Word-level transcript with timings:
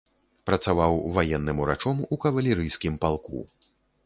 Працаваў 0.49 0.95
ваенным 1.17 1.61
урачом 1.65 2.01
у 2.17 2.19
кавалерыйскім 2.25 2.97
палку. 3.05 3.45